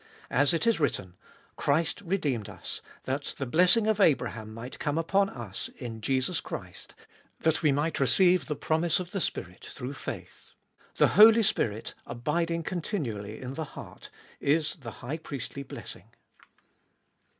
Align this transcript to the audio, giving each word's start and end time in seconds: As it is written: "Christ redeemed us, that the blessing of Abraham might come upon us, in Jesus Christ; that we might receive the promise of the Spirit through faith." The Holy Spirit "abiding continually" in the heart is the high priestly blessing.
As 0.31 0.51
it 0.51 0.65
is 0.65 0.79
written: 0.79 1.15
"Christ 1.57 2.01
redeemed 2.01 2.49
us, 2.49 2.81
that 3.03 3.35
the 3.37 3.45
blessing 3.45 3.85
of 3.85 3.99
Abraham 3.99 4.51
might 4.51 4.79
come 4.79 4.97
upon 4.97 5.29
us, 5.29 5.69
in 5.77 6.01
Jesus 6.01 6.41
Christ; 6.41 6.95
that 7.41 7.61
we 7.61 7.71
might 7.71 7.99
receive 7.99 8.47
the 8.47 8.55
promise 8.55 8.99
of 8.99 9.11
the 9.11 9.21
Spirit 9.21 9.63
through 9.63 9.93
faith." 9.93 10.53
The 10.95 11.09
Holy 11.09 11.43
Spirit 11.43 11.93
"abiding 12.07 12.63
continually" 12.63 13.39
in 13.43 13.53
the 13.53 13.63
heart 13.77 14.09
is 14.39 14.73
the 14.81 14.89
high 15.05 15.17
priestly 15.19 15.61
blessing. 15.61 16.05